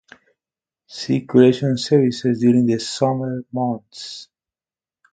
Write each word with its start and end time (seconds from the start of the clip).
Circulation 0.87 1.77
ceases 1.77 2.39
during 2.39 2.65
the 2.65 2.79
summer 2.79 3.43
months. 3.53 4.29